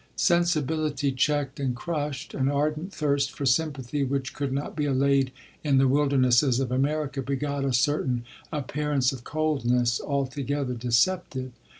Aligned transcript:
Sensi 0.15 0.59
bility 0.63 1.15
checked 1.15 1.59
and 1.59 1.75
crushed, 1.75 2.33
an 2.33 2.49
ardent 2.49 2.91
thirst 2.91 3.29
for 3.33 3.45
sympathy 3.45 4.03
which 4.03 4.33
could 4.33 4.51
not 4.51 4.75
be 4.75 4.85
allayed 4.87 5.31
in 5.63 5.77
the 5.77 5.87
wildernesses 5.87 6.59
of 6.59 6.71
America, 6.71 7.21
begot 7.21 7.63
a 7.63 7.71
certain 7.71 8.25
appear 8.51 8.91
ance 8.91 9.11
of 9.11 9.23
coldness, 9.23 10.01
altogether 10.01 10.73
deceptive. 10.73 11.51